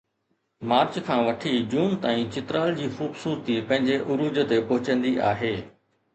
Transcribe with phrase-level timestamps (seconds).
[0.69, 5.55] march کان وٺي June تائين چترال جي خوبصورتي پنهنجي عروج تي پهچندي آهي